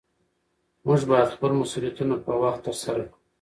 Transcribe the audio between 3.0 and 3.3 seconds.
کړو